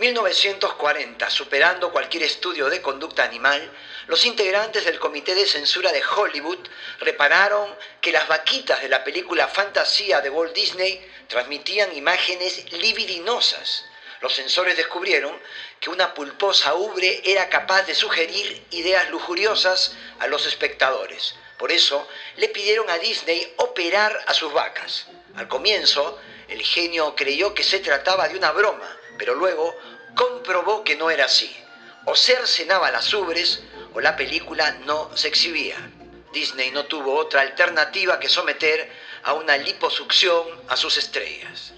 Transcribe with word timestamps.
1940, 0.00 1.28
superando 1.28 1.92
cualquier 1.92 2.22
estudio 2.22 2.70
de 2.70 2.80
conducta 2.80 3.22
animal, 3.22 3.70
los 4.06 4.24
integrantes 4.24 4.86
del 4.86 4.98
comité 4.98 5.34
de 5.34 5.46
censura 5.46 5.92
de 5.92 6.02
Hollywood 6.02 6.66
repararon 7.00 7.76
que 8.00 8.10
las 8.10 8.26
vaquitas 8.26 8.80
de 8.80 8.88
la 8.88 9.04
película 9.04 9.46
Fantasía 9.46 10.22
de 10.22 10.30
Walt 10.30 10.54
Disney 10.54 11.06
transmitían 11.28 11.94
imágenes 11.94 12.72
libidinosas. 12.72 13.84
Los 14.22 14.34
censores 14.34 14.74
descubrieron 14.78 15.38
que 15.78 15.90
una 15.90 16.14
pulposa 16.14 16.72
ubre 16.72 17.20
era 17.22 17.50
capaz 17.50 17.82
de 17.82 17.94
sugerir 17.94 18.64
ideas 18.70 19.10
lujuriosas 19.10 19.92
a 20.18 20.28
los 20.28 20.46
espectadores. 20.46 21.34
Por 21.58 21.72
eso 21.72 22.08
le 22.36 22.48
pidieron 22.48 22.88
a 22.88 22.98
Disney 22.98 23.52
operar 23.58 24.18
a 24.26 24.32
sus 24.32 24.50
vacas. 24.50 25.08
Al 25.36 25.46
comienzo, 25.46 26.18
el 26.50 26.62
genio 26.62 27.14
creyó 27.14 27.54
que 27.54 27.62
se 27.62 27.80
trataba 27.80 28.28
de 28.28 28.36
una 28.36 28.50
broma, 28.50 28.96
pero 29.16 29.34
luego 29.34 29.76
comprobó 30.14 30.82
que 30.84 30.96
no 30.96 31.10
era 31.10 31.26
así. 31.26 31.54
O 32.06 32.16
cercenaba 32.16 32.90
las 32.90 33.12
ubres 33.14 33.62
o 33.94 34.00
la 34.00 34.16
película 34.16 34.72
no 34.72 35.16
se 35.16 35.28
exhibía. 35.28 35.76
Disney 36.32 36.70
no 36.70 36.86
tuvo 36.86 37.14
otra 37.14 37.40
alternativa 37.40 38.18
que 38.18 38.28
someter 38.28 38.90
a 39.22 39.32
una 39.34 39.56
liposucción 39.56 40.46
a 40.68 40.76
sus 40.76 40.96
estrellas. 40.96 41.72